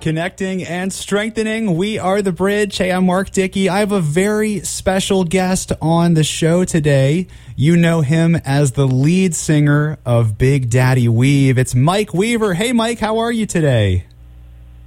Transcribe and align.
Connecting 0.00 0.64
and 0.64 0.90
strengthening. 0.90 1.76
We 1.76 1.98
are 1.98 2.22
the 2.22 2.32
bridge. 2.32 2.78
Hey, 2.78 2.90
I'm 2.90 3.04
Mark 3.04 3.32
Dickey. 3.32 3.68
I 3.68 3.80
have 3.80 3.92
a 3.92 4.00
very 4.00 4.60
special 4.60 5.24
guest 5.24 5.72
on 5.82 6.14
the 6.14 6.24
show 6.24 6.64
today. 6.64 7.26
You 7.54 7.76
know 7.76 8.00
him 8.00 8.34
as 8.36 8.72
the 8.72 8.86
lead 8.86 9.34
singer 9.34 9.98
of 10.06 10.38
Big 10.38 10.70
Daddy 10.70 11.06
Weave. 11.06 11.58
It's 11.58 11.74
Mike 11.74 12.14
Weaver. 12.14 12.54
Hey, 12.54 12.72
Mike, 12.72 12.98
how 12.98 13.18
are 13.18 13.30
you 13.30 13.44
today? 13.44 14.06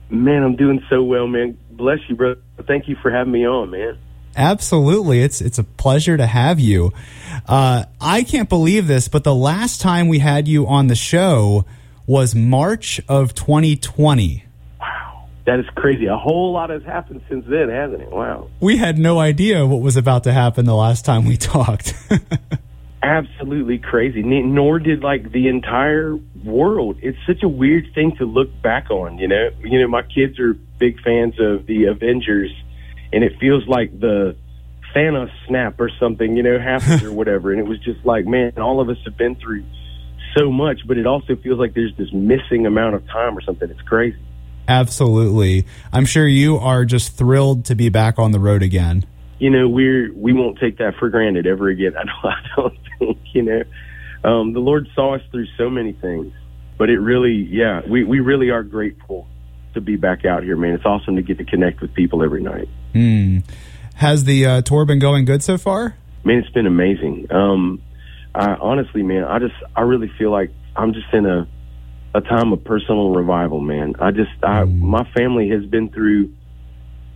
Man, 0.10 0.42
I'm 0.42 0.56
doing 0.56 0.84
so 0.90 1.04
well, 1.04 1.28
man. 1.28 1.60
Bless 1.70 2.00
you, 2.10 2.16
bro. 2.16 2.36
Thank 2.66 2.88
you 2.88 2.96
for 3.00 3.12
having 3.12 3.34
me 3.34 3.46
on, 3.46 3.70
man. 3.70 4.00
Absolutely. 4.36 5.22
It's 5.22 5.42
it's 5.42 5.60
a 5.60 5.64
pleasure 5.64 6.18
to 6.18 6.26
have 6.26 6.60
you. 6.60 6.92
Uh, 7.48 7.84
I 8.02 8.24
can't 8.24 8.50
believe 8.50 8.88
this, 8.88 9.10
but 9.10 9.24
the 9.24 9.36
last 9.36 9.80
time 9.80 10.08
we 10.08 10.18
had 10.18 10.48
you 10.48 10.66
on 10.66 10.88
the 10.88 10.96
show 10.96 11.66
was 12.08 12.34
March 12.34 13.00
of 13.08 13.36
2020. 13.36 14.46
That 15.46 15.60
is 15.60 15.66
crazy. 15.76 16.06
A 16.06 16.18
whole 16.18 16.54
lot 16.54 16.70
has 16.70 16.84
happened 16.84 17.22
since 17.30 17.46
then, 17.48 17.70
hasn't 17.70 18.02
it? 18.02 18.12
Wow. 18.12 18.50
We 18.62 18.78
had 18.78 18.98
no 18.98 19.20
idea 19.20 19.66
what 19.66 19.82
was 19.82 19.98
about 19.98 20.24
to 20.24 20.34
happen 20.34 20.66
the 20.66 20.76
last 20.76 21.04
time 21.04 21.26
we 21.26 21.38
talked. 21.56 21.94
Absolutely 23.02 23.78
crazy. 23.78 24.24
Nor 24.24 24.80
did 24.80 25.04
like 25.04 25.34
the 25.34 25.50
entire 25.50 26.16
world. 26.46 26.98
It's 27.02 27.18
such 27.28 27.44
a 27.44 27.50
weird 27.50 27.88
thing 27.94 28.16
to 28.18 28.26
look 28.26 28.50
back 28.62 28.90
on, 28.90 29.18
you 29.18 29.28
know. 29.28 29.50
You 29.60 29.82
know, 29.82 29.88
my 29.90 30.04
kids 30.04 30.40
are 30.40 30.54
big 30.80 31.02
fans 31.02 31.36
of 31.40 31.66
the 31.66 31.86
Avengers 31.86 32.52
and 33.12 33.24
it 33.24 33.34
feels 33.40 33.68
like 33.68 33.98
the 34.00 34.36
Thanos 34.96 35.32
snap 35.48 35.80
or 35.80 35.90
something, 36.00 36.36
you 36.36 36.44
know, 36.44 36.60
happens 36.60 37.04
or 37.04 37.12
whatever. 37.20 37.52
And 37.52 37.60
it 37.60 37.68
was 37.68 37.80
just 37.80 38.06
like, 38.06 38.26
man, 38.26 38.58
all 38.58 38.80
of 38.80 38.90
us 38.90 38.98
have 39.06 39.18
been 39.18 39.36
through 39.36 39.66
so 40.36 40.52
much, 40.52 40.82
but 40.88 40.98
it 40.98 41.06
also 41.06 41.36
feels 41.36 41.60
like 41.60 41.74
there's 41.74 41.96
this 41.98 42.12
missing 42.12 42.66
amount 42.66 42.96
of 42.96 43.06
time 43.08 43.38
or 43.38 43.42
something. 43.42 43.70
It's 43.70 43.82
crazy. 43.82 44.18
Absolutely. 44.68 45.66
I'm 45.92 46.06
sure 46.06 46.28
you 46.28 46.58
are 46.58 46.86
just 46.86 47.18
thrilled 47.18 47.66
to 47.66 47.76
be 47.76 47.90
back 47.90 48.18
on 48.18 48.32
the 48.32 48.40
road 48.40 48.64
again. 48.64 49.06
You 49.40 49.50
know, 49.50 49.68
we're 49.68 50.14
we 50.14 50.32
won't 50.32 50.60
take 50.60 50.78
that 50.78 50.96
for 50.96 51.10
granted 51.10 51.46
ever 51.48 51.68
again. 51.68 51.94
I 51.98 52.04
don't, 52.04 52.26
I 52.26 52.42
don't 52.60 52.78
think. 53.00 53.18
You 53.34 53.42
know, 53.42 53.64
um, 54.24 54.54
the 54.54 54.60
Lord 54.60 54.88
saw 54.96 55.16
us 55.16 55.22
through 55.32 55.48
so 55.58 55.70
many 55.70 55.94
things, 55.94 56.32
but 56.78 56.90
it 56.90 57.00
really, 57.00 57.34
yeah, 57.34 57.82
we 57.88 58.04
we 58.04 58.20
really 58.20 58.52
are 58.52 58.64
grateful 58.64 59.28
to 59.74 59.82
be 59.82 59.96
back 59.96 60.24
out 60.24 60.44
here, 60.44 60.56
man. 60.56 60.76
It's 60.76 60.86
awesome 60.86 61.16
to 61.16 61.22
get 61.22 61.40
to 61.40 61.46
connect 61.46 61.82
with 61.82 61.94
people 61.94 62.24
every 62.24 62.42
night. 62.42 62.70
Mm. 62.94 63.44
Has 63.96 64.24
the 64.24 64.46
uh, 64.46 64.62
tour 64.62 64.86
been 64.86 65.00
going 65.00 65.26
good 65.26 65.44
so 65.44 65.58
far? 65.58 65.96
Man, 66.24 66.38
it's 66.38 66.50
been 66.52 66.68
amazing. 66.68 67.28
Um, 67.32 67.82
I 68.34 68.54
honestly, 68.54 69.04
man, 69.04 69.24
I 69.24 69.40
just 69.40 69.56
I 69.76 69.82
really 69.82 70.12
feel 70.18 70.32
like 70.32 70.52
I'm 70.76 70.94
just 70.94 71.12
in 71.14 71.26
a 71.26 71.48
a 72.16 72.22
time 72.22 72.54
of 72.54 72.64
personal 72.64 73.12
revival, 73.12 73.60
man. 73.60 73.96
I 74.00 74.12
just, 74.12 74.32
I, 74.44 74.64
mm. 74.64 74.80
my 74.80 75.10
family 75.16 75.50
has 75.50 75.66
been 75.66 75.90
through, 75.90 76.34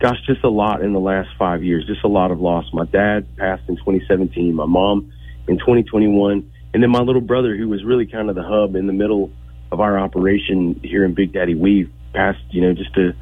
gosh, 0.00 0.16
just 0.26 0.42
a 0.44 0.48
lot 0.48 0.82
in 0.82 0.92
the 0.92 1.00
last 1.00 1.28
five 1.38 1.62
years, 1.62 1.86
just 1.86 2.04
a 2.04 2.08
lot 2.08 2.30
of 2.30 2.40
loss. 2.40 2.64
My 2.72 2.84
dad 2.84 3.36
passed 3.36 3.62
in 3.68 3.76
2017, 3.76 4.54
my 4.54 4.66
mom 4.66 5.12
in 5.46 5.58
2021, 5.58 6.50
and 6.74 6.82
then 6.82 6.90
my 6.90 7.00
little 7.00 7.20
brother, 7.20 7.56
who 7.56 7.68
was 7.68 7.84
really 7.84 8.06
kind 8.06 8.28
of 8.28 8.34
the 8.34 8.42
hub 8.42 8.74
in 8.74 8.86
the 8.86 8.92
middle 8.92 9.30
of 9.70 9.80
our 9.80 9.98
operation 9.98 10.80
here 10.82 11.04
in 11.04 11.14
Big 11.14 11.32
Daddy 11.32 11.54
Weave, 11.54 11.90
passed, 12.12 12.42
you 12.50 12.60
know, 12.60 12.74
just 12.74 12.96
a 12.96 13.14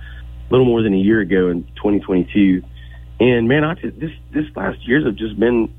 little 0.51 0.67
more 0.67 0.83
than 0.83 0.95
a 0.95 0.99
year 0.99 1.21
ago 1.21 1.49
in 1.49 1.65
2022. 1.77 2.63
And 3.21 3.49
man, 3.49 3.65
I 3.65 3.75
just, 3.75 4.01
this, 4.01 4.13
this 4.33 4.45
last 4.55 4.87
years 4.87 5.05
have 5.05 5.17
just 5.17 5.39
been 5.39 5.75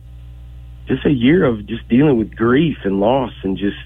just 0.88 1.06
a 1.06 1.12
year 1.12 1.44
of 1.44 1.66
just 1.66 1.88
dealing 1.90 2.18
with 2.18 2.36
grief 2.36 2.78
and 2.84 3.00
loss 3.00 3.32
and 3.44 3.58
just, 3.58 3.78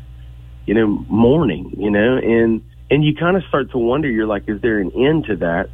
you 0.66 0.73
know, 0.73 0.88
mourning, 1.09 1.73
you 1.78 1.90
know, 1.90 2.17
and, 2.17 2.64
and 2.90 3.04
you 3.04 3.16
kind 3.16 3.38
of 3.38 3.44
start 3.45 3.72
to 3.72 3.78
wonder, 3.78 4.09
you're 4.09 4.28
like, 4.28 4.44
is 4.48 4.62
there 4.62 4.80
an 4.80 4.92
end 4.92 5.26
to 5.26 5.36
that? 5.38 5.70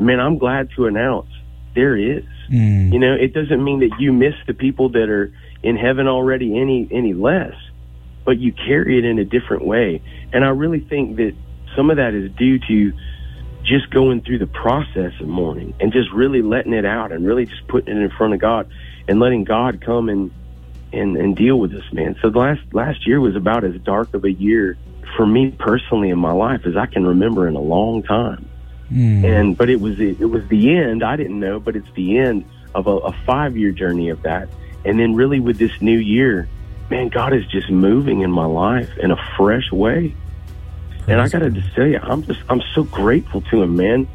Man, 0.00 0.20
I'm 0.20 0.38
glad 0.38 0.70
to 0.76 0.86
announce 0.86 1.28
there 1.74 1.96
is. 1.96 2.24
Mm. 2.50 2.92
You 2.92 2.98
know, 2.98 3.14
it 3.14 3.32
doesn't 3.32 3.62
mean 3.62 3.80
that 3.80 3.96
you 3.98 4.12
miss 4.12 4.34
the 4.46 4.54
people 4.54 4.90
that 4.90 5.08
are 5.08 5.32
in 5.62 5.76
heaven 5.76 6.06
already 6.08 6.58
any, 6.60 6.88
any 6.90 7.14
less, 7.14 7.54
but 8.24 8.38
you 8.38 8.52
carry 8.52 8.98
it 8.98 9.04
in 9.04 9.18
a 9.18 9.24
different 9.24 9.64
way. 9.64 10.02
And 10.32 10.44
I 10.44 10.48
really 10.48 10.80
think 10.80 11.16
that 11.16 11.34
some 11.76 11.90
of 11.90 11.96
that 11.96 12.14
is 12.14 12.30
due 12.32 12.58
to 12.58 12.92
just 13.64 13.90
going 13.90 14.22
through 14.22 14.38
the 14.38 14.46
process 14.46 15.12
of 15.20 15.28
mourning 15.28 15.74
and 15.80 15.92
just 15.92 16.10
really 16.12 16.42
letting 16.42 16.72
it 16.72 16.84
out 16.84 17.12
and 17.12 17.24
really 17.24 17.46
just 17.46 17.66
putting 17.68 17.96
it 17.96 18.00
in 18.00 18.10
front 18.10 18.34
of 18.34 18.40
God 18.40 18.68
and 19.08 19.20
letting 19.20 19.44
God 19.44 19.80
come 19.84 20.08
and 20.08 20.30
and, 20.92 21.16
and 21.16 21.36
deal 21.36 21.58
with 21.58 21.72
this, 21.72 21.84
man. 21.92 22.16
So 22.20 22.30
the 22.30 22.38
last 22.38 22.60
last 22.72 23.06
year 23.06 23.20
was 23.20 23.36
about 23.36 23.64
as 23.64 23.74
dark 23.82 24.14
of 24.14 24.24
a 24.24 24.32
year 24.32 24.76
for 25.16 25.26
me 25.26 25.50
personally 25.50 26.10
in 26.10 26.18
my 26.18 26.32
life 26.32 26.66
as 26.66 26.76
I 26.76 26.86
can 26.86 27.06
remember 27.06 27.48
in 27.48 27.56
a 27.56 27.60
long 27.60 28.02
time. 28.02 28.48
Mm. 28.90 29.24
And 29.24 29.58
but 29.58 29.70
it 29.70 29.80
was 29.80 29.98
it, 30.00 30.20
it 30.20 30.26
was 30.26 30.46
the 30.48 30.76
end. 30.76 31.02
I 31.02 31.16
didn't 31.16 31.40
know, 31.40 31.58
but 31.60 31.76
it's 31.76 31.90
the 31.94 32.18
end 32.18 32.44
of 32.74 32.86
a, 32.86 32.96
a 32.96 33.12
five 33.24 33.56
year 33.56 33.72
journey 33.72 34.10
of 34.10 34.22
that. 34.22 34.48
And 34.84 34.98
then 34.98 35.14
really 35.14 35.40
with 35.40 35.58
this 35.58 35.80
new 35.80 35.98
year, 35.98 36.48
man, 36.90 37.08
God 37.08 37.32
is 37.32 37.46
just 37.46 37.70
moving 37.70 38.20
in 38.20 38.30
my 38.30 38.44
life 38.44 38.98
in 38.98 39.10
a 39.10 39.16
fresh 39.36 39.70
way. 39.70 40.14
And 41.08 41.20
I 41.20 41.28
got 41.28 41.40
to 41.40 41.50
just 41.50 41.74
tell 41.74 41.86
you, 41.86 41.98
I'm 42.02 42.22
just 42.22 42.40
I'm 42.48 42.62
so 42.74 42.84
grateful 42.84 43.40
to 43.42 43.62
Him, 43.62 43.76
man. 43.76 44.08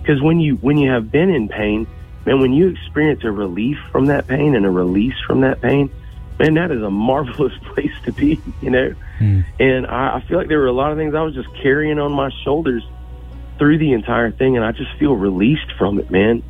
Because 0.00 0.22
when 0.22 0.40
you 0.40 0.56
when 0.56 0.78
you 0.78 0.90
have 0.90 1.10
been 1.10 1.30
in 1.30 1.48
pain, 1.48 1.86
man, 2.24 2.40
when 2.40 2.52
you 2.52 2.68
experience 2.68 3.24
a 3.24 3.32
relief 3.32 3.78
from 3.90 4.06
that 4.06 4.26
pain 4.26 4.54
and 4.54 4.64
a 4.64 4.70
release 4.70 5.18
from 5.26 5.40
that 5.40 5.60
pain, 5.60 5.90
man, 6.38 6.54
that 6.54 6.70
is 6.70 6.82
a 6.82 6.90
marvelous 6.90 7.52
place 7.74 7.92
to 8.04 8.12
be, 8.12 8.40
you 8.60 8.70
know. 8.70 8.94
Mm. 9.18 9.44
And 9.58 9.86
I, 9.86 10.16
I 10.16 10.24
feel 10.26 10.38
like 10.38 10.48
there 10.48 10.58
were 10.58 10.66
a 10.66 10.72
lot 10.72 10.92
of 10.92 10.98
things 10.98 11.14
I 11.14 11.22
was 11.22 11.34
just 11.34 11.48
carrying 11.62 11.98
on 11.98 12.12
my 12.12 12.30
shoulders 12.44 12.82
through 13.58 13.78
the 13.78 13.92
entire 13.92 14.30
thing, 14.30 14.56
and 14.56 14.64
I 14.64 14.72
just 14.72 14.92
feel 14.98 15.14
released 15.14 15.72
from 15.76 15.98
it, 15.98 16.10
man. 16.10 16.42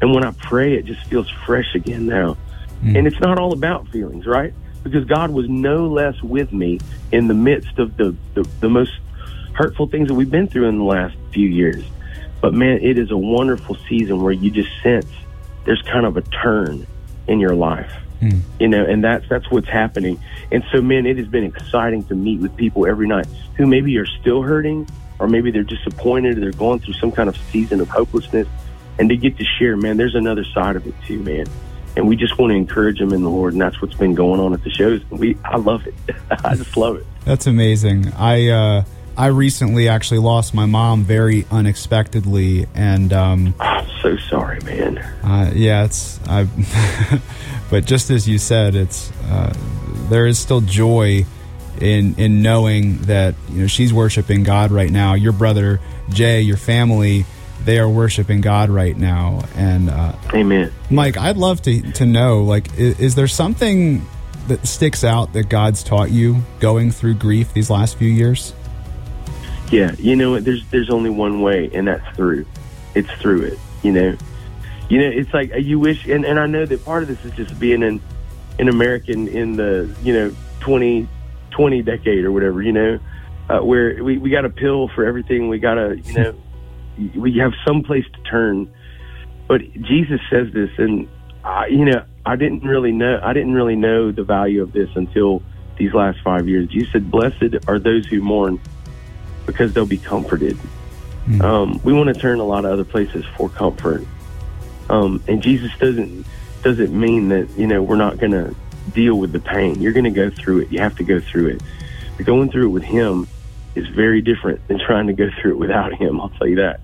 And 0.00 0.14
when 0.14 0.24
I 0.24 0.32
pray, 0.32 0.74
it 0.74 0.84
just 0.84 1.04
feels 1.06 1.28
fresh 1.30 1.74
again 1.74 2.06
now. 2.06 2.36
Mm. 2.82 2.98
And 2.98 3.06
it's 3.06 3.20
not 3.20 3.38
all 3.38 3.52
about 3.52 3.88
feelings, 3.88 4.26
right? 4.26 4.54
Because 4.82 5.04
God 5.04 5.30
was 5.30 5.48
no 5.48 5.88
less 5.88 6.20
with 6.22 6.52
me 6.52 6.80
in 7.12 7.28
the 7.28 7.34
midst 7.34 7.78
of 7.78 7.96
the, 7.96 8.16
the, 8.34 8.48
the 8.60 8.68
most 8.68 8.92
hurtful 9.52 9.88
things 9.88 10.08
that 10.08 10.14
we've 10.14 10.30
been 10.30 10.48
through 10.48 10.68
in 10.68 10.78
the 10.78 10.84
last 10.84 11.16
few 11.32 11.46
years. 11.46 11.84
But 12.40 12.54
man, 12.54 12.78
it 12.82 12.98
is 12.98 13.10
a 13.10 13.16
wonderful 13.16 13.76
season 13.88 14.22
where 14.22 14.32
you 14.32 14.50
just 14.50 14.70
sense 14.82 15.06
there's 15.66 15.82
kind 15.82 16.06
of 16.06 16.16
a 16.16 16.22
turn 16.22 16.86
in 17.28 17.40
your 17.40 17.54
life. 17.54 17.92
Mm. 18.20 18.40
You 18.58 18.68
know, 18.68 18.84
and 18.84 19.02
that's 19.02 19.28
that's 19.28 19.50
what's 19.50 19.68
happening. 19.68 20.20
And 20.52 20.64
so, 20.72 20.80
man, 20.82 21.06
it 21.06 21.16
has 21.18 21.28
been 21.28 21.44
exciting 21.44 22.04
to 22.04 22.14
meet 22.14 22.40
with 22.40 22.56
people 22.56 22.86
every 22.86 23.06
night 23.06 23.26
who 23.56 23.66
maybe 23.66 23.96
are 23.98 24.06
still 24.06 24.42
hurting, 24.42 24.88
or 25.18 25.28
maybe 25.28 25.50
they're 25.50 25.62
disappointed, 25.62 26.38
or 26.38 26.40
they're 26.40 26.52
going 26.52 26.80
through 26.80 26.94
some 26.94 27.12
kind 27.12 27.28
of 27.28 27.36
season 27.50 27.80
of 27.80 27.88
hopelessness, 27.88 28.48
and 28.98 29.08
to 29.08 29.16
get 29.16 29.36
to 29.38 29.44
share, 29.58 29.76
man, 29.76 29.96
there's 29.96 30.14
another 30.14 30.44
side 30.44 30.76
of 30.76 30.86
it 30.86 30.94
too, 31.06 31.20
man. 31.20 31.46
And 31.96 32.06
we 32.06 32.14
just 32.14 32.38
want 32.38 32.52
to 32.52 32.56
encourage 32.56 32.98
them 32.98 33.12
in 33.12 33.22
the 33.22 33.30
Lord, 33.30 33.52
and 33.52 33.60
that's 33.60 33.80
what's 33.82 33.96
been 33.96 34.14
going 34.14 34.40
on 34.40 34.54
at 34.54 34.62
the 34.62 34.70
shows. 34.70 35.02
We, 35.10 35.36
I 35.44 35.56
love 35.56 35.86
it. 35.86 35.94
I 36.44 36.54
just 36.54 36.76
love 36.76 36.96
it. 36.96 37.06
That's 37.24 37.46
amazing. 37.46 38.12
I. 38.14 38.48
uh 38.48 38.84
I 39.16 39.26
recently 39.26 39.88
actually 39.88 40.20
lost 40.20 40.54
my 40.54 40.66
mom 40.66 41.04
very 41.04 41.46
unexpectedly, 41.50 42.66
and 42.74 43.12
um, 43.12 43.54
I'm 43.60 43.86
so 44.02 44.16
sorry, 44.16 44.60
man. 44.60 44.98
Uh, 45.22 45.52
yeah, 45.54 45.84
it's 45.84 46.18
I. 46.26 46.44
but 47.70 47.84
just 47.84 48.10
as 48.10 48.28
you 48.28 48.38
said, 48.38 48.74
it's 48.74 49.12
uh, 49.24 49.52
there 50.08 50.26
is 50.26 50.38
still 50.38 50.60
joy 50.60 51.26
in 51.80 52.14
in 52.18 52.42
knowing 52.42 52.98
that 53.02 53.34
you 53.50 53.62
know 53.62 53.66
she's 53.66 53.92
worshiping 53.92 54.42
God 54.42 54.70
right 54.70 54.90
now. 54.90 55.14
Your 55.14 55.32
brother 55.32 55.80
Jay, 56.10 56.40
your 56.40 56.56
family, 56.56 57.24
they 57.64 57.78
are 57.78 57.88
worshiping 57.88 58.40
God 58.40 58.70
right 58.70 58.96
now, 58.96 59.42
and 59.54 59.90
uh, 59.90 60.12
Amen. 60.32 60.72
Mike, 60.90 61.16
I'd 61.16 61.36
love 61.36 61.62
to 61.62 61.92
to 61.92 62.06
know 62.06 62.42
like 62.42 62.72
is, 62.78 62.98
is 63.00 63.14
there 63.14 63.28
something 63.28 64.06
that 64.48 64.66
sticks 64.66 65.04
out 65.04 65.32
that 65.34 65.48
God's 65.48 65.82
taught 65.82 66.10
you 66.10 66.42
going 66.58 66.90
through 66.90 67.14
grief 67.14 67.52
these 67.52 67.70
last 67.70 67.96
few 67.96 68.08
years? 68.08 68.52
Yeah, 69.70 69.92
you 69.98 70.16
know, 70.16 70.40
there's 70.40 70.66
there's 70.70 70.90
only 70.90 71.10
one 71.10 71.42
way, 71.42 71.70
and 71.72 71.86
that's 71.86 72.16
through. 72.16 72.46
It's 72.94 73.10
through 73.20 73.42
it. 73.42 73.58
You 73.82 73.92
know, 73.92 74.16
you 74.88 74.98
know, 74.98 75.08
it's 75.08 75.32
like 75.32 75.52
you 75.56 75.78
wish, 75.78 76.06
and, 76.06 76.24
and 76.24 76.38
I 76.38 76.46
know 76.46 76.66
that 76.66 76.84
part 76.84 77.04
of 77.04 77.08
this 77.08 77.24
is 77.24 77.32
just 77.32 77.58
being 77.60 77.82
an 77.84 78.00
an 78.58 78.68
American 78.68 79.28
in 79.28 79.56
the 79.56 79.94
you 80.02 80.12
know 80.12 80.34
20 80.60 81.08
20 81.50 81.82
decade 81.82 82.24
or 82.24 82.32
whatever. 82.32 82.60
You 82.62 82.72
know, 82.72 82.98
uh, 83.48 83.60
where 83.60 84.02
we 84.02 84.18
we 84.18 84.30
got 84.30 84.44
a 84.44 84.50
pill 84.50 84.88
for 84.88 85.06
everything. 85.06 85.48
We 85.48 85.60
got 85.60 85.74
to 85.74 85.96
you 85.96 86.12
know 86.14 86.34
we 87.14 87.38
have 87.38 87.52
some 87.66 87.82
place 87.82 88.04
to 88.12 88.22
turn. 88.30 88.72
But 89.46 89.60
Jesus 89.72 90.20
says 90.30 90.52
this, 90.52 90.70
and 90.78 91.08
I, 91.44 91.66
you 91.66 91.84
know, 91.84 92.04
I 92.26 92.36
didn't 92.36 92.64
really 92.64 92.92
know. 92.92 93.20
I 93.22 93.32
didn't 93.32 93.54
really 93.54 93.76
know 93.76 94.10
the 94.10 94.24
value 94.24 94.62
of 94.62 94.72
this 94.72 94.88
until 94.96 95.42
these 95.78 95.94
last 95.94 96.18
five 96.22 96.48
years. 96.48 96.68
Jesus 96.68 96.92
said, 96.92 97.10
"Blessed 97.10 97.68
are 97.68 97.78
those 97.78 98.06
who 98.06 98.20
mourn." 98.20 98.60
Because 99.50 99.72
they'll 99.72 99.86
be 99.86 99.98
comforted. 99.98 100.56
Mm-hmm. 100.56 101.42
Um, 101.42 101.80
we 101.84 101.92
want 101.92 102.14
to 102.14 102.20
turn 102.20 102.40
a 102.40 102.44
lot 102.44 102.64
of 102.64 102.72
other 102.72 102.84
places 102.84 103.24
for 103.36 103.48
comfort. 103.48 104.06
Um, 104.88 105.22
and 105.28 105.42
Jesus 105.42 105.70
doesn't 105.78 106.26
doesn't 106.62 106.92
mean 106.92 107.28
that 107.28 107.48
you 107.56 107.66
know 107.66 107.82
we're 107.82 107.96
not 107.96 108.18
going 108.18 108.32
to 108.32 108.54
deal 108.92 109.14
with 109.16 109.32
the 109.32 109.40
pain. 109.40 109.80
You're 109.80 109.92
going 109.92 110.04
to 110.04 110.10
go 110.10 110.30
through 110.30 110.60
it. 110.60 110.72
You 110.72 110.80
have 110.80 110.96
to 110.96 111.04
go 111.04 111.20
through 111.20 111.48
it. 111.48 111.62
But 112.16 112.26
going 112.26 112.50
through 112.50 112.66
it 112.66 112.70
with 112.70 112.82
Him 112.82 113.28
is 113.74 113.86
very 113.88 114.20
different 114.20 114.66
than 114.68 114.78
trying 114.78 115.06
to 115.06 115.12
go 115.12 115.30
through 115.40 115.52
it 115.52 115.58
without 115.58 115.94
Him. 115.94 116.20
I'll 116.20 116.30
tell 116.30 116.46
you 116.46 116.56
that. 116.56 116.80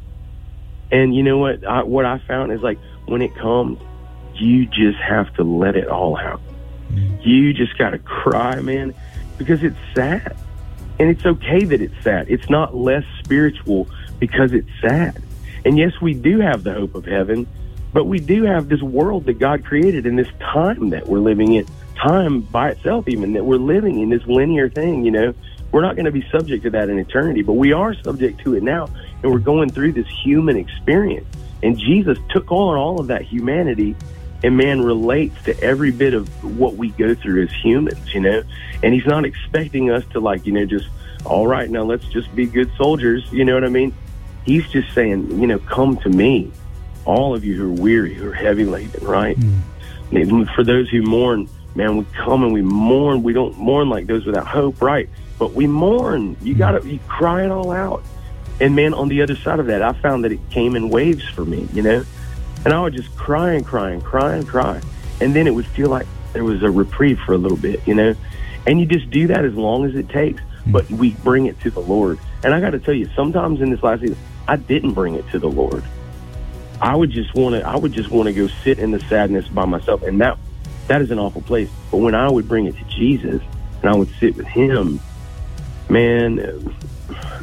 And 0.92 1.14
you 1.14 1.22
know 1.22 1.38
what? 1.38 1.66
I, 1.66 1.82
what 1.82 2.04
I 2.04 2.19
found 2.19 2.52
is 2.52 2.62
like 2.62 2.78
when 3.06 3.22
it 3.22 3.34
comes, 3.34 3.80
you 4.34 4.66
just 4.66 4.98
have 4.98 5.34
to 5.34 5.44
let 5.44 5.76
it 5.76 5.88
all 5.88 6.16
out. 6.16 6.40
You 7.22 7.52
just 7.52 7.76
got 7.76 7.90
to 7.90 7.98
cry, 7.98 8.60
man, 8.60 8.94
because 9.38 9.64
it's 9.64 9.76
sad. 9.94 10.36
And 10.98 11.10
it's 11.10 11.25
okay 11.26 11.64
that 11.64 11.81
it's 11.81 12.02
sad. 12.02 12.31
It's 12.31 12.48
not 12.48 12.75
less 12.75 13.04
spiritual 13.22 13.88
because 14.19 14.52
it's 14.52 14.70
sad. 14.81 15.22
And 15.64 15.76
yes, 15.76 15.93
we 16.00 16.14
do 16.14 16.40
have 16.40 16.62
the 16.64 16.72
hope 16.72 16.94
of 16.94 17.04
heaven, 17.04 17.46
but 17.93 18.04
we 18.04 18.19
do 18.19 18.44
have 18.44 18.69
this 18.69 18.81
world 18.82 19.26
that 19.26 19.38
God 19.38 19.64
created 19.64 20.06
and 20.06 20.19
this 20.19 20.28
time 20.38 20.90
that 20.90 21.06
we're 21.06 21.19
living 21.19 21.54
in, 21.54 21.66
time 21.96 22.40
by 22.40 22.70
itself, 22.70 23.08
even 23.08 23.32
that 23.34 23.44
we're 23.44 23.56
living 23.56 24.00
in 24.00 24.08
this 24.08 24.25
linear 24.26 24.69
thing, 24.69 25.04
you 25.04 25.10
know. 25.10 25.34
We're 25.72 25.82
not 25.82 25.96
going 25.96 26.06
to 26.06 26.12
be 26.12 26.26
subject 26.31 26.62
to 26.62 26.70
that 26.70 26.88
in 26.88 26.98
eternity, 26.98 27.43
but 27.43 27.54
we 27.54 27.72
are 27.72 27.94
subject 28.02 28.40
to 28.44 28.54
it 28.54 28.62
now. 28.62 28.88
And 29.22 29.32
we're 29.32 29.38
going 29.38 29.70
through 29.70 29.93
this 29.93 30.06
human 30.25 30.56
experience. 30.56 31.26
And 31.62 31.78
Jesus 31.78 32.19
took 32.31 32.52
on 32.52 32.76
all 32.76 33.00
of 33.00 33.08
that 33.08 33.22
humanity 33.22 33.96
and 34.42 34.56
man 34.56 34.82
relates 34.82 35.42
to 35.44 35.58
every 35.60 35.90
bit 35.90 36.14
of 36.14 36.28
what 36.58 36.74
we 36.74 36.90
go 36.90 37.14
through 37.14 37.42
as 37.42 37.52
humans, 37.52 38.14
you 38.14 38.20
know. 38.20 38.42
And 38.82 38.92
he's 38.92 39.06
not 39.06 39.24
expecting 39.24 39.90
us 39.90 40.04
to 40.12 40.20
like, 40.20 40.46
you 40.46 40.52
know, 40.52 40.66
just 40.66 40.88
all 41.24 41.46
right, 41.46 41.68
now 41.68 41.82
let's 41.82 42.06
just 42.06 42.34
be 42.34 42.46
good 42.46 42.70
soldiers, 42.76 43.26
you 43.32 43.44
know 43.44 43.54
what 43.54 43.64
I 43.64 43.68
mean? 43.68 43.92
He's 44.44 44.68
just 44.68 44.94
saying, 44.94 45.40
you 45.40 45.46
know, 45.46 45.58
come 45.58 45.96
to 45.98 46.08
me, 46.08 46.52
all 47.04 47.34
of 47.34 47.44
you 47.44 47.56
who 47.56 47.70
are 47.70 47.82
weary, 47.82 48.14
who 48.14 48.30
are 48.30 48.34
heavy 48.34 48.64
laden, 48.64 49.04
right? 49.04 49.36
Mm. 49.36 50.54
For 50.54 50.62
those 50.62 50.88
who 50.88 51.02
mourn, 51.02 51.48
man, 51.74 51.96
we 51.96 52.04
come 52.16 52.44
and 52.44 52.52
we 52.52 52.62
mourn. 52.62 53.24
We 53.24 53.32
don't 53.32 53.58
mourn 53.58 53.88
like 53.88 54.06
those 54.06 54.24
without 54.24 54.46
hope, 54.46 54.80
right? 54.80 55.08
But 55.38 55.52
we 55.52 55.66
mourn. 55.66 56.36
You 56.40 56.54
gotta, 56.54 56.86
you 56.88 57.00
cry 57.08 57.44
it 57.44 57.50
all 57.50 57.72
out. 57.72 58.04
And 58.60 58.76
man, 58.76 58.94
on 58.94 59.08
the 59.08 59.20
other 59.20 59.36
side 59.36 59.58
of 59.58 59.66
that, 59.66 59.82
I 59.82 59.92
found 59.94 60.24
that 60.24 60.32
it 60.32 60.40
came 60.50 60.76
in 60.76 60.88
waves 60.88 61.28
for 61.28 61.44
me, 61.44 61.68
you 61.72 61.82
know? 61.82 62.04
And 62.66 62.74
I 62.74 62.82
would 62.82 62.94
just 62.94 63.14
cry 63.14 63.52
and 63.52 63.64
cry 63.64 63.90
and 63.90 64.02
cry 64.02 64.34
and 64.34 64.44
cry. 64.46 64.80
And 65.20 65.36
then 65.36 65.46
it 65.46 65.54
would 65.54 65.68
feel 65.68 65.88
like 65.88 66.04
there 66.32 66.42
was 66.42 66.64
a 66.64 66.70
reprieve 66.70 67.20
for 67.20 67.32
a 67.32 67.38
little 67.38 67.56
bit, 67.56 67.80
you 67.86 67.94
know? 67.94 68.12
And 68.66 68.80
you 68.80 68.86
just 68.86 69.08
do 69.08 69.28
that 69.28 69.44
as 69.44 69.54
long 69.54 69.84
as 69.84 69.94
it 69.94 70.08
takes, 70.08 70.42
hmm. 70.64 70.72
but 70.72 70.90
we 70.90 71.12
bring 71.12 71.46
it 71.46 71.60
to 71.60 71.70
the 71.70 71.78
Lord. 71.78 72.18
And 72.42 72.52
I 72.52 72.60
got 72.60 72.70
to 72.70 72.80
tell 72.80 72.92
you, 72.92 73.08
sometimes 73.14 73.60
in 73.60 73.70
this 73.70 73.84
last 73.84 74.00
season, 74.00 74.18
I 74.48 74.56
didn't 74.56 74.94
bring 74.94 75.14
it 75.14 75.30
to 75.30 75.38
the 75.38 75.48
Lord. 75.48 75.84
I 76.82 76.96
would 76.96 77.12
just 77.12 77.32
want 77.36 77.54
to, 77.54 77.62
I 77.64 77.76
would 77.76 77.92
just 77.92 78.10
want 78.10 78.26
to 78.26 78.32
go 78.32 78.48
sit 78.48 78.80
in 78.80 78.90
the 78.90 78.98
sadness 78.98 79.46
by 79.46 79.64
myself. 79.64 80.02
And 80.02 80.20
that, 80.20 80.36
that 80.88 81.00
is 81.00 81.12
an 81.12 81.20
awful 81.20 81.42
place. 81.42 81.70
But 81.92 81.98
when 81.98 82.16
I 82.16 82.28
would 82.28 82.48
bring 82.48 82.66
it 82.66 82.76
to 82.78 82.84
Jesus 82.86 83.42
and 83.80 83.88
I 83.88 83.94
would 83.94 84.10
sit 84.19 84.34
with 84.34 84.48
him, 84.48 84.98
man, 85.88 86.74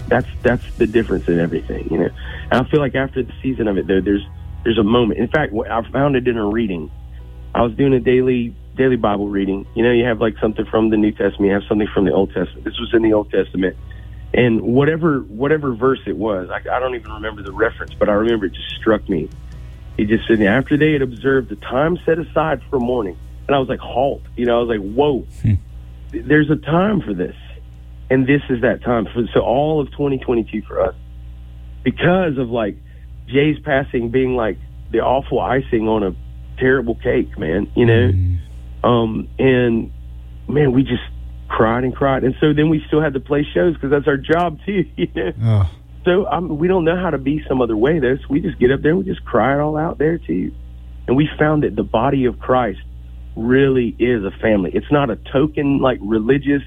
that's, 0.10 0.28
that's 0.42 0.66
the 0.76 0.86
difference 0.86 1.30
in 1.30 1.40
everything, 1.40 1.88
you 1.90 1.98
know? 1.98 2.10
And 2.52 2.68
I 2.68 2.70
feel 2.70 2.82
like 2.82 2.96
after 2.96 3.24
the 3.24 3.34
season 3.42 3.70
of 3.70 3.78
it, 3.78 3.88
though, 3.88 4.02
there's, 4.02 4.28
there's 4.64 4.78
a 4.78 4.84
moment. 4.84 5.20
In 5.20 5.28
fact, 5.28 5.54
I 5.54 5.82
found 5.92 6.16
it 6.16 6.28
in 6.28 6.38
a 6.38 6.46
reading. 6.46 6.92
I 7.54 7.62
was 7.62 7.74
doing 7.76 7.94
a 7.94 8.00
daily 8.00 8.56
daily 8.76 8.96
Bible 8.96 9.28
reading. 9.28 9.68
You 9.76 9.84
know, 9.84 9.92
you 9.92 10.06
have 10.06 10.20
like 10.20 10.38
something 10.40 10.66
from 10.66 10.90
the 10.90 10.98
New 10.98 11.12
Testament, 11.12 11.42
you 11.42 11.54
have 11.54 11.64
something 11.68 11.88
from 11.94 12.06
the 12.06 12.14
Old 12.14 12.34
Testament. 12.34 12.64
This 12.64 12.80
was 12.80 12.92
in 12.94 13.04
the 13.04 13.14
Old 13.14 13.30
Testament, 13.32 13.78
and 14.34 14.62
whatever 14.62 15.20
whatever 15.20 15.74
verse 15.74 16.02
it 16.06 16.18
was, 16.18 16.50
I, 16.50 16.58
I 16.58 16.80
don't 16.80 16.96
even 16.96 17.12
remember 17.12 17.44
the 17.44 17.52
reference, 17.52 17.94
but 17.94 18.10
I 18.10 18.14
remember 18.14 18.46
it 18.48 18.54
just 18.54 18.70
struck 18.80 19.08
me. 19.08 19.30
He 19.98 20.06
just 20.06 20.28
said, 20.28 20.42
after 20.42 20.76
they 20.76 20.94
had 20.94 21.04
observed 21.04 21.50
the 21.50 21.56
time 21.56 22.00
set 22.04 22.18
aside 22.18 22.62
for 22.70 22.80
mourning, 22.80 23.18
and 23.48 23.56
I 23.56 23.60
was 23.60 23.70
like, 23.70 23.80
halt. 23.80 24.24
You 24.36 24.46
know, 24.46 24.58
I 24.58 24.64
was 24.64 24.70
like, 24.70 24.94
whoa. 24.96 25.28
Hmm. 25.42 25.54
There's 26.12 26.50
a 26.50 26.56
time 26.56 27.02
for 27.02 27.14
this, 27.14 27.36
and 28.10 28.26
this 28.26 28.42
is 28.50 28.62
that 28.62 28.82
time. 28.84 29.08
For, 29.14 29.28
so 29.34 29.42
all 29.42 29.82
of 29.82 29.92
2022 29.92 30.64
for 30.64 30.82
us, 30.82 30.96
because 31.84 32.38
of 32.38 32.50
like 32.50 32.78
Jay's 33.28 33.58
passing 33.60 34.10
being 34.10 34.36
like 34.36 34.58
the 34.92 35.00
awful 35.00 35.40
icing 35.40 35.88
on 35.88 36.04
a 36.04 36.16
terrible 36.58 36.96
cake, 36.96 37.38
man, 37.38 37.72
you 37.76 37.86
know? 37.86 38.12
Mm. 38.12 38.40
Um, 38.84 39.30
and 39.40 39.92
man, 40.48 40.72
we 40.72 40.84
just 40.84 41.04
cried 41.48 41.84
and 41.84 41.96
cried. 41.96 42.24
And 42.24 42.36
so 42.40 42.54
then 42.54 42.70
we 42.70 42.84
still 42.88 43.02
had 43.02 43.14
to 43.14 43.20
play 43.20 43.46
shows 43.54 43.74
because 43.76 43.92
that's 43.92 44.08
our 44.08 44.18
job 44.18 44.60
too, 44.66 44.86
you 44.96 45.08
know? 45.16 45.32
Oh. 45.42 45.70
So 46.06 46.26
um, 46.28 46.58
we 46.58 46.68
don't 46.68 46.84
know 46.84 47.02
how 47.02 47.10
to 47.10 47.18
be 47.18 47.44
some 47.48 47.62
other 47.62 47.78
way 47.78 48.00
though. 48.00 48.18
So 48.18 48.24
we 48.30 48.42
just 48.42 48.60
get 48.60 48.72
up 48.72 48.82
there 48.82 48.92
and 48.92 49.00
we 49.00 49.06
just 49.06 49.24
cry 49.26 49.56
it 49.56 49.60
all 49.60 49.78
out 49.78 49.98
there 49.98 50.18
too. 50.18 50.54
And 51.08 51.16
we 51.16 51.30
found 51.38 51.64
that 51.64 51.76
the 51.76 51.84
body 51.84 52.26
of 52.26 52.40
Christ 52.40 52.80
really 53.36 53.96
is 54.00 54.24
a 54.24 54.32
family. 54.42 54.72
It's 54.74 54.92
not 54.92 55.10
a 55.10 55.16
token 55.16 55.80
like 55.80 56.00
religious 56.02 56.62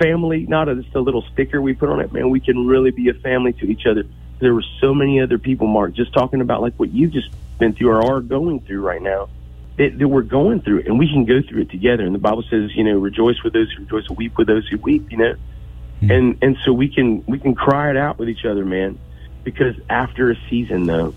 family, 0.00 0.46
not 0.48 0.68
a, 0.68 0.76
just 0.76 0.94
a 0.94 1.00
little 1.00 1.24
sticker 1.32 1.60
we 1.60 1.74
put 1.74 1.88
on 1.88 2.00
it. 2.00 2.12
Man, 2.12 2.30
we 2.30 2.40
can 2.40 2.66
really 2.66 2.90
be 2.90 3.08
a 3.08 3.14
family 3.14 3.52
to 3.54 3.66
each 3.66 3.86
other 3.88 4.04
there 4.44 4.54
were 4.54 4.64
so 4.78 4.94
many 4.94 5.22
other 5.22 5.38
people, 5.38 5.66
Mark, 5.66 5.94
just 5.94 6.12
talking 6.12 6.42
about 6.42 6.60
like 6.60 6.74
what 6.74 6.92
you've 6.92 7.12
just 7.12 7.30
been 7.58 7.72
through 7.72 7.88
or 7.88 8.04
are 8.04 8.20
going 8.20 8.60
through 8.60 8.82
right 8.82 9.00
now. 9.00 9.30
That, 9.78 9.98
that 9.98 10.06
we're 10.06 10.22
going 10.22 10.60
through 10.60 10.80
it, 10.80 10.86
and 10.86 10.98
we 11.00 11.08
can 11.08 11.24
go 11.24 11.40
through 11.42 11.62
it 11.62 11.70
together. 11.70 12.04
And 12.04 12.14
the 12.14 12.20
Bible 12.20 12.44
says, 12.48 12.76
you 12.76 12.84
know, 12.84 12.96
rejoice 12.96 13.42
with 13.42 13.54
those 13.54 13.72
who 13.72 13.82
rejoice, 13.82 14.08
weep 14.10 14.38
with 14.38 14.46
those 14.46 14.68
who 14.68 14.76
weep. 14.76 15.10
You 15.10 15.16
know, 15.16 15.34
mm-hmm. 15.34 16.10
and 16.10 16.38
and 16.42 16.56
so 16.64 16.72
we 16.72 16.88
can 16.88 17.24
we 17.26 17.40
can 17.40 17.56
cry 17.56 17.90
it 17.90 17.96
out 17.96 18.18
with 18.18 18.28
each 18.28 18.44
other, 18.44 18.64
man. 18.64 18.98
Because 19.42 19.74
after 19.90 20.30
a 20.30 20.36
season, 20.48 20.84
though, 20.84 21.14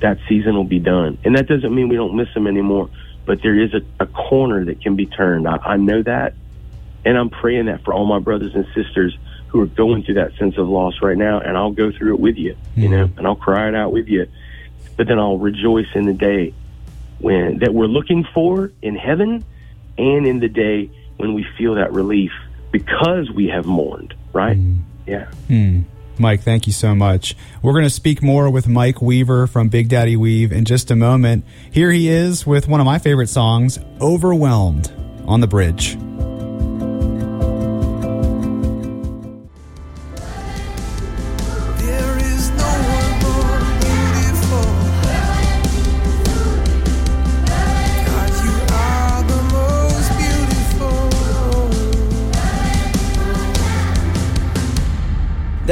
that 0.00 0.18
season 0.28 0.56
will 0.56 0.64
be 0.64 0.80
done, 0.80 1.18
and 1.24 1.36
that 1.36 1.46
doesn't 1.46 1.72
mean 1.72 1.88
we 1.88 1.96
don't 1.96 2.16
miss 2.16 2.32
them 2.34 2.46
anymore. 2.48 2.90
But 3.24 3.40
there 3.42 3.56
is 3.56 3.72
a, 3.72 3.82
a 4.00 4.06
corner 4.06 4.64
that 4.64 4.80
can 4.80 4.96
be 4.96 5.06
turned. 5.06 5.46
I, 5.46 5.58
I 5.58 5.76
know 5.76 6.02
that, 6.02 6.34
and 7.04 7.16
I'm 7.16 7.30
praying 7.30 7.66
that 7.66 7.84
for 7.84 7.94
all 7.94 8.06
my 8.06 8.18
brothers 8.18 8.56
and 8.56 8.66
sisters 8.74 9.16
who 9.52 9.60
are 9.60 9.66
going 9.66 10.02
through 10.02 10.14
that 10.14 10.34
sense 10.38 10.56
of 10.56 10.66
loss 10.66 10.94
right 11.02 11.16
now, 11.16 11.38
and 11.38 11.58
I'll 11.58 11.72
go 11.72 11.92
through 11.92 12.14
it 12.14 12.20
with 12.20 12.38
you, 12.38 12.56
you 12.74 12.88
know, 12.88 13.10
and 13.18 13.26
I'll 13.26 13.36
cry 13.36 13.68
it 13.68 13.74
out 13.74 13.92
with 13.92 14.08
you. 14.08 14.26
But 14.96 15.08
then 15.08 15.18
I'll 15.18 15.38
rejoice 15.38 15.88
in 15.94 16.06
the 16.06 16.14
day 16.14 16.54
when 17.18 17.58
that 17.58 17.74
we're 17.74 17.86
looking 17.86 18.24
for 18.32 18.72
in 18.80 18.96
heaven, 18.96 19.44
and 19.98 20.26
in 20.26 20.40
the 20.40 20.48
day 20.48 20.90
when 21.18 21.34
we 21.34 21.46
feel 21.58 21.74
that 21.74 21.92
relief 21.92 22.32
because 22.70 23.30
we 23.30 23.48
have 23.48 23.66
mourned. 23.66 24.14
Right? 24.32 24.56
Mm. 24.56 24.78
Yeah. 25.06 25.30
Mm. 25.50 25.84
Mike, 26.18 26.42
thank 26.42 26.66
you 26.66 26.72
so 26.72 26.94
much. 26.94 27.36
We're 27.62 27.72
going 27.72 27.84
to 27.84 27.90
speak 27.90 28.22
more 28.22 28.48
with 28.48 28.68
Mike 28.68 29.02
Weaver 29.02 29.46
from 29.46 29.68
Big 29.68 29.88
Daddy 29.88 30.16
Weave 30.16 30.52
in 30.52 30.64
just 30.64 30.90
a 30.90 30.96
moment. 30.96 31.44
Here 31.70 31.90
he 31.90 32.08
is 32.08 32.46
with 32.46 32.68
one 32.68 32.80
of 32.80 32.86
my 32.86 32.98
favorite 32.98 33.28
songs, 33.28 33.78
Overwhelmed, 34.00 34.92
on 35.26 35.40
the 35.40 35.46
bridge. 35.46 35.96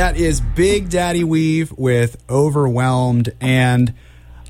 That 0.01 0.17
is 0.17 0.41
Big 0.41 0.89
Daddy 0.89 1.25
Weave 1.25 1.73
with 1.73 2.17
Overwhelmed. 2.31 3.35
And 3.39 3.93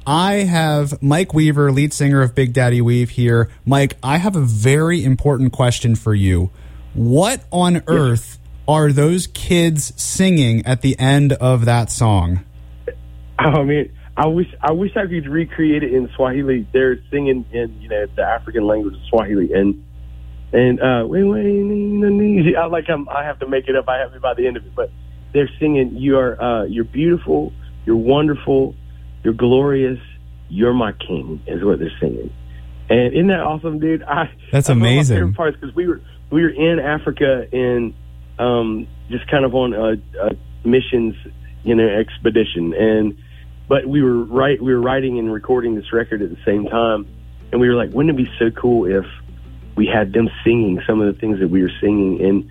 I 0.06 0.34
have 0.34 1.02
Mike 1.02 1.34
Weaver, 1.34 1.72
lead 1.72 1.92
singer 1.92 2.22
of 2.22 2.36
Big 2.36 2.52
Daddy 2.52 2.80
Weave, 2.80 3.10
here. 3.10 3.50
Mike, 3.66 3.96
I 4.00 4.18
have 4.18 4.36
a 4.36 4.42
very 4.42 5.02
important 5.02 5.52
question 5.52 5.96
for 5.96 6.14
you. 6.14 6.52
What 6.94 7.42
on 7.50 7.82
earth 7.88 8.38
are 8.68 8.92
those 8.92 9.26
kids 9.26 9.92
singing 10.00 10.64
at 10.66 10.82
the 10.82 10.96
end 11.00 11.32
of 11.32 11.64
that 11.64 11.90
song? 11.90 12.44
I 13.36 13.64
mean, 13.64 13.92
I 14.16 14.28
wish 14.28 14.54
I 14.62 14.70
wish 14.70 14.92
I 14.96 15.08
could 15.08 15.26
recreate 15.26 15.82
it 15.82 15.92
in 15.92 16.08
Swahili. 16.14 16.68
They're 16.72 17.02
singing 17.10 17.44
in 17.50 17.76
you 17.80 17.88
know 17.88 18.06
the 18.14 18.22
African 18.22 18.68
language 18.68 18.94
of 18.94 19.00
Swahili, 19.08 19.52
and 19.52 19.84
and 20.52 20.80
uh, 20.80 21.08
I 22.56 22.66
like 22.66 22.84
I'm, 22.88 23.08
I 23.08 23.24
have 23.24 23.40
to 23.40 23.48
make 23.48 23.66
it 23.66 23.74
up. 23.74 23.88
I 23.88 23.98
have 23.98 24.14
it 24.14 24.22
by 24.22 24.34
the 24.34 24.46
end 24.46 24.56
of 24.56 24.64
it, 24.64 24.76
but 24.76 24.92
they're 25.32 25.50
singing, 25.58 25.96
"You 25.96 26.18
are, 26.18 26.40
uh, 26.40 26.64
you're 26.64 26.84
beautiful, 26.84 27.52
you're 27.86 27.96
wonderful, 27.96 28.74
you're 29.22 29.34
glorious, 29.34 29.98
you're 30.48 30.74
my 30.74 30.92
king," 30.92 31.40
is 31.46 31.62
what 31.64 31.78
they're 31.78 31.92
singing. 32.00 32.32
And 32.88 33.14
isn't 33.14 33.28
that 33.28 33.40
awesome, 33.40 33.78
dude? 33.78 34.02
I 34.02 34.30
that's 34.50 34.68
amazing. 34.68 35.16
One 35.16 35.22
of 35.22 35.28
my 35.28 35.34
favorite 35.34 35.36
parts 35.36 35.56
because 35.60 35.74
we 35.74 35.86
were 35.86 36.00
we 36.30 36.42
were 36.42 36.48
in 36.48 36.78
Africa 36.78 37.46
in 37.52 37.94
um, 38.38 38.88
just 39.10 39.28
kind 39.28 39.44
of 39.44 39.54
on 39.54 39.74
a, 39.74 39.92
a 40.20 40.30
missions, 40.64 41.14
you 41.62 41.74
know, 41.74 41.86
expedition, 41.86 42.74
and 42.74 43.16
but 43.68 43.86
we 43.86 44.02
were 44.02 44.24
right 44.24 44.60
we 44.60 44.74
were 44.74 44.80
writing 44.80 45.18
and 45.18 45.32
recording 45.32 45.76
this 45.76 45.92
record 45.92 46.22
at 46.22 46.30
the 46.30 46.42
same 46.44 46.66
time, 46.66 47.06
and 47.52 47.60
we 47.60 47.68
were 47.68 47.76
like, 47.76 47.90
wouldn't 47.92 48.18
it 48.18 48.24
be 48.24 48.30
so 48.38 48.50
cool 48.50 48.86
if 48.86 49.06
we 49.76 49.86
had 49.86 50.12
them 50.12 50.28
singing 50.44 50.82
some 50.86 51.00
of 51.00 51.12
the 51.12 51.18
things 51.20 51.38
that 51.38 51.48
we 51.48 51.62
were 51.62 51.70
singing 51.80 52.20
and 52.20 52.50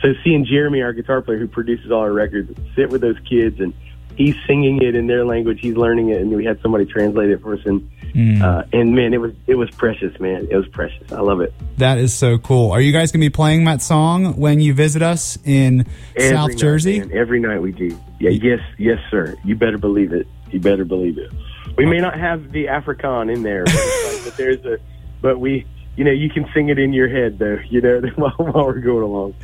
so 0.00 0.14
seeing 0.24 0.44
Jeremy, 0.44 0.82
our 0.82 0.92
guitar 0.92 1.22
player 1.22 1.38
who 1.38 1.48
produces 1.48 1.90
all 1.90 2.00
our 2.00 2.12
records, 2.12 2.50
sit 2.74 2.90
with 2.90 3.00
those 3.00 3.18
kids 3.28 3.60
and 3.60 3.74
he's 4.18 4.34
singing 4.46 4.82
it 4.82 4.94
in 4.94 5.06
their 5.06 5.24
language, 5.24 5.60
he's 5.60 5.76
learning 5.76 6.10
it, 6.10 6.20
and 6.20 6.30
we 6.30 6.44
had 6.44 6.60
somebody 6.60 6.84
translate 6.84 7.30
it 7.30 7.40
for 7.40 7.54
us. 7.54 7.60
And 7.64 7.88
mm. 8.12 8.42
uh, 8.42 8.64
and 8.72 8.94
man, 8.94 9.14
it 9.14 9.18
was 9.18 9.32
it 9.46 9.54
was 9.54 9.70
precious, 9.70 10.18
man. 10.20 10.48
It 10.50 10.56
was 10.56 10.68
precious. 10.68 11.10
I 11.12 11.20
love 11.20 11.40
it. 11.40 11.54
That 11.78 11.98
is 11.98 12.12
so 12.12 12.36
cool. 12.36 12.72
Are 12.72 12.80
you 12.80 12.92
guys 12.92 13.12
gonna 13.12 13.24
be 13.24 13.30
playing 13.30 13.64
that 13.64 13.80
song 13.80 14.36
when 14.36 14.60
you 14.60 14.74
visit 14.74 15.02
us 15.02 15.38
in 15.44 15.86
every 16.16 16.36
South 16.36 16.48
night, 16.50 16.58
Jersey? 16.58 17.00
Man. 17.00 17.12
Every 17.12 17.40
night 17.40 17.62
we 17.62 17.72
do. 17.72 17.98
Yeah. 18.18 18.30
Yes. 18.30 18.60
Yes, 18.76 18.98
sir. 19.10 19.36
You 19.44 19.54
better 19.54 19.78
believe 19.78 20.12
it. 20.12 20.26
You 20.50 20.60
better 20.60 20.84
believe 20.84 21.16
it. 21.18 21.32
We 21.76 21.86
may 21.86 21.98
not 21.98 22.18
have 22.18 22.50
the 22.50 22.64
Afrikaan 22.66 23.32
in 23.32 23.44
there, 23.44 23.64
but, 23.64 24.20
but 24.24 24.36
there's 24.36 24.64
a, 24.64 24.78
but 25.20 25.38
we, 25.38 25.64
you 25.96 26.02
know, 26.02 26.10
you 26.10 26.28
can 26.28 26.44
sing 26.52 26.70
it 26.70 26.78
in 26.78 26.92
your 26.92 27.08
head 27.08 27.38
though, 27.38 27.58
you 27.68 27.80
know, 27.80 28.00
while, 28.16 28.32
while 28.32 28.64
we're 28.64 28.80
going 28.80 29.04
along. 29.04 29.34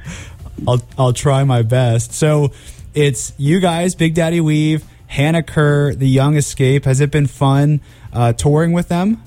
I'll 0.66 0.82
I'll 0.99 1.12
try 1.12 1.44
my 1.44 1.62
best. 1.62 2.12
So 2.12 2.52
it's 2.94 3.32
you 3.38 3.61
guys, 3.61 3.94
Big 3.94 4.14
Daddy 4.14 4.40
Weave, 4.40 4.84
Hannah 5.06 5.42
Kerr, 5.42 5.94
The 5.94 6.08
Young 6.08 6.37
Escape. 6.37 6.84
Has 6.84 7.00
it 7.00 7.11
been 7.11 7.26
fun 7.26 7.80
uh, 8.12 8.32
touring 8.32 8.73
with 8.73 8.88
them? 8.88 9.23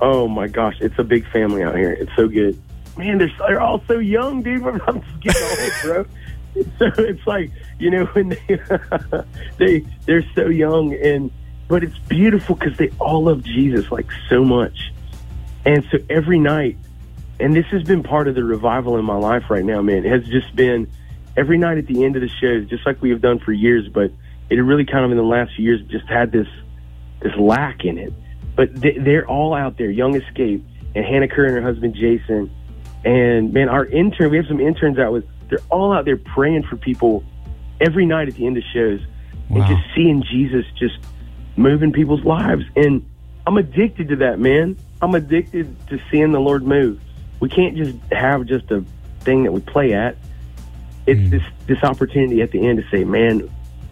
Oh 0.00 0.28
my 0.28 0.48
gosh, 0.48 0.76
it's 0.80 0.98
a 0.98 1.04
big 1.04 1.28
family 1.30 1.62
out 1.62 1.76
here. 1.76 1.92
It's 1.92 2.14
so 2.16 2.26
good. 2.26 2.60
Man, 2.96 3.18
they're 3.18 3.32
they're 3.38 3.60
all 3.60 3.82
so 3.86 3.98
young, 3.98 4.42
dude. 4.42 4.62
I'm 4.86 5.02
just 5.02 5.20
getting 5.20 5.42
old, 5.42 5.72
bro. 5.82 6.06
So 6.80 6.90
it's 6.98 7.24
like 7.28 7.52
you 7.78 7.90
know 7.92 8.06
when 8.06 8.30
they 8.30 8.60
they 9.58 9.86
they're 10.04 10.24
so 10.34 10.48
young 10.48 10.92
and 10.94 11.30
but 11.68 11.84
it's 11.84 11.96
beautiful 11.96 12.56
because 12.56 12.76
they 12.76 12.90
all 12.98 13.24
love 13.24 13.44
Jesus 13.44 13.88
like 13.92 14.08
so 14.28 14.44
much, 14.44 14.92
and 15.64 15.86
so 15.92 15.98
every 16.10 16.40
night, 16.40 16.76
and 17.40 17.54
this 17.54 17.66
has 17.66 17.82
been 17.82 18.02
part 18.02 18.28
of 18.28 18.34
the 18.34 18.44
revival 18.44 18.98
in 18.98 19.04
my 19.04 19.16
life 19.16 19.44
right 19.48 19.64
now, 19.64 19.82
man. 19.82 20.04
It 20.04 20.10
has 20.10 20.24
just 20.26 20.54
been 20.54 20.88
every 21.36 21.58
night 21.58 21.78
at 21.78 21.86
the 21.86 22.04
end 22.04 22.16
of 22.16 22.22
the 22.22 22.28
shows, 22.28 22.68
just 22.68 22.84
like 22.86 23.00
we 23.00 23.10
have 23.10 23.20
done 23.20 23.38
for 23.38 23.52
years, 23.52 23.88
but 23.88 24.12
it 24.50 24.56
really 24.56 24.84
kind 24.84 25.04
of 25.04 25.10
in 25.10 25.16
the 25.16 25.22
last 25.22 25.52
few 25.56 25.64
years 25.64 25.80
just 25.88 26.06
had 26.06 26.32
this 26.32 26.48
this 27.22 27.34
lack 27.36 27.84
in 27.84 27.98
it. 27.98 28.12
But 28.56 28.70
they're 28.74 29.26
all 29.26 29.54
out 29.54 29.78
there, 29.78 29.90
Young 29.90 30.16
Escape 30.16 30.64
and 30.94 31.04
Hannah 31.04 31.28
Kerr 31.28 31.46
and 31.46 31.54
her 31.54 31.62
husband 31.62 31.94
Jason, 31.94 32.50
and 33.04 33.52
man, 33.52 33.68
our 33.68 33.86
intern, 33.86 34.30
we 34.30 34.36
have 34.36 34.46
some 34.46 34.60
interns 34.60 34.98
out 34.98 35.12
with. 35.12 35.24
They're 35.48 35.58
all 35.68 35.92
out 35.92 36.04
there 36.04 36.16
praying 36.16 36.64
for 36.64 36.76
people 36.76 37.24
every 37.80 38.06
night 38.06 38.28
at 38.28 38.34
the 38.34 38.46
end 38.46 38.56
of 38.56 38.62
shows, 38.72 39.00
wow. 39.48 39.56
and 39.56 39.66
just 39.66 39.94
seeing 39.94 40.22
Jesus 40.22 40.64
just 40.78 40.98
moving 41.56 41.92
people's 41.92 42.24
lives. 42.24 42.64
And 42.76 43.08
I'm 43.46 43.56
addicted 43.56 44.08
to 44.08 44.16
that, 44.16 44.38
man. 44.38 44.76
I'm 45.02 45.14
addicted 45.14 45.74
to 45.88 46.00
seeing 46.10 46.32
the 46.32 46.40
Lord 46.40 46.66
move. 46.66 47.00
We 47.40 47.48
can't 47.48 47.76
just 47.76 47.96
have 48.12 48.46
just 48.46 48.70
a 48.70 48.84
thing 49.20 49.44
that 49.44 49.52
we 49.52 49.60
play 49.60 49.94
at. 49.94 50.16
It's 51.06 51.20
mm. 51.20 51.30
this 51.30 51.42
this 51.66 51.82
opportunity 51.82 52.42
at 52.42 52.50
the 52.50 52.66
end 52.66 52.82
to 52.82 52.88
say, 52.90 53.04
man, 53.04 53.50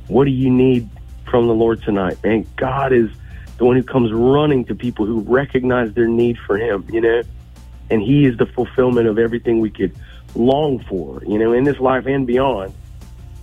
what 0.09 0.25
do 0.25 0.31
you 0.31 0.51
need 0.51 0.89
from 1.29 1.47
the 1.47 1.55
Lord 1.55 1.83
tonight? 1.83 2.19
Man, 2.23 2.47
God 2.57 2.93
is 2.93 3.11
the 3.57 3.65
one 3.65 3.77
who 3.77 3.83
comes 3.83 4.13
running 4.13 4.65
to 4.67 4.75
people 4.75 5.05
who 5.07 5.21
recognize 5.21 5.93
their 5.93 6.09
need 6.09 6.39
for 6.39 6.57
Him, 6.57 6.87
you 6.91 7.01
know, 7.01 7.23
and 7.91 8.03
He 8.03 8.25
is 8.25 8.37
the 8.37 8.47
fulfillment 8.47 9.09
of 9.09 9.19
everything 9.19 9.61
we 9.61 9.71
could 9.71 9.95
long 10.35 10.79
for, 10.85 11.23
you 11.27 11.39
know, 11.39 11.53
in 11.53 11.65
this 11.65 11.79
life 11.79 12.07
and 12.07 12.27
beyond. 12.27 12.73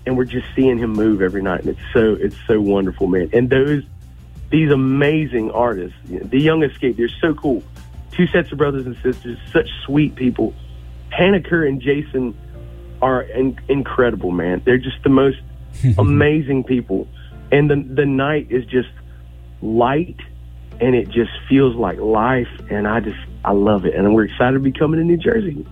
And 0.05 0.15
we're 0.15 0.25
just 0.25 0.47
seeing 0.55 0.77
Him 0.77 0.93
move 0.93 1.21
every 1.21 1.41
night, 1.41 1.61
and 1.61 1.69
it's 1.69 1.93
so 1.93 2.13
it's 2.13 2.37
so 2.47 2.61
wonderful, 2.61 3.07
man. 3.07 3.29
And 3.33 3.49
those 3.49 3.83
these 4.51 4.71
amazing 4.71 5.51
artists, 5.51 5.97
the 6.07 6.39
Young 6.39 6.63
Escape, 6.63 6.97
they're 6.97 7.09
so 7.09 7.33
cool. 7.33 7.63
Two 8.15 8.27
sets 8.27 8.51
of 8.51 8.57
brothers 8.57 8.85
and 8.85 8.95
sisters, 9.03 9.37
such 9.51 9.69
sweet 9.85 10.15
people. 10.15 10.53
Hannah 11.09 11.41
Kerr 11.41 11.65
and 11.65 11.81
Jason 11.81 12.37
are 13.01 13.21
in- 13.23 13.59
incredible, 13.67 14.31
man. 14.31 14.61
They're 14.65 14.77
just 14.77 15.01
the 15.03 15.09
most 15.09 15.37
amazing 15.97 16.63
people. 16.63 17.07
And 17.51 17.69
the 17.69 17.75
the 17.75 18.05
night 18.05 18.47
is 18.49 18.65
just 18.65 18.89
light 19.61 20.17
and 20.81 20.95
it 20.95 21.09
just 21.09 21.31
feels 21.47 21.75
like 21.75 21.99
life 21.99 22.49
and 22.69 22.87
I 22.87 22.99
just 22.99 23.17
I 23.43 23.51
love 23.51 23.85
it 23.85 23.95
and 23.95 24.13
we're 24.13 24.25
excited 24.25 24.53
to 24.53 24.59
be 24.59 24.71
coming 24.71 24.99
to 24.99 25.05
New 25.05 25.17
Jersey. 25.17 25.65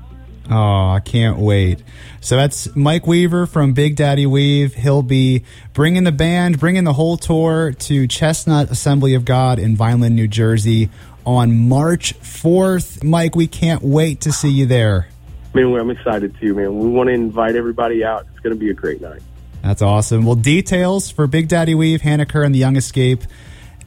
Oh, 0.49 0.89
I 0.89 0.99
can't 0.99 1.39
wait. 1.39 1.81
So 2.19 2.35
that's 2.35 2.75
Mike 2.75 3.07
Weaver 3.07 3.45
from 3.45 3.71
Big 3.73 3.95
Daddy 3.95 4.25
Weave. 4.25 4.73
He'll 4.73 5.01
be 5.01 5.45
bringing 5.71 6.03
the 6.03 6.11
band, 6.11 6.59
bringing 6.59 6.83
the 6.83 6.93
whole 6.93 7.15
tour 7.15 7.71
to 7.71 8.07
Chestnut 8.07 8.69
Assembly 8.69 9.13
of 9.13 9.23
God 9.23 9.57
in 9.57 9.77
Vineland, 9.77 10.17
New 10.17 10.27
Jersey 10.27 10.89
on 11.25 11.69
March 11.69 12.19
4th. 12.19 13.03
Mike, 13.03 13.35
we 13.35 13.47
can't 13.47 13.81
wait 13.81 14.21
to 14.21 14.31
see 14.31 14.49
you 14.49 14.65
there. 14.65 15.07
Man, 15.53 15.73
I'm 15.75 15.89
excited 15.89 16.35
too, 16.39 16.55
man. 16.55 16.77
We 16.77 16.89
want 16.89 17.07
to 17.07 17.13
invite 17.13 17.55
everybody 17.55 18.03
out. 18.03 18.25
It's 18.31 18.39
going 18.39 18.55
to 18.55 18.59
be 18.59 18.69
a 18.69 18.73
great 18.73 19.01
night. 19.01 19.21
That's 19.61 19.81
awesome. 19.81 20.25
Well, 20.25 20.35
details 20.35 21.11
for 21.11 21.27
Big 21.27 21.47
Daddy 21.47 21.75
Weave, 21.75 22.01
Hannah 22.01 22.25
Kerr, 22.25 22.43
and 22.43 22.53
The 22.53 22.59
Young 22.59 22.75
Escape 22.75 23.21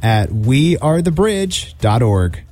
at 0.03 0.31
wearethebridge.org. 0.31 2.46